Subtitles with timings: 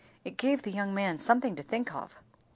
[0.25, 2.15] It gave the young man something to think of.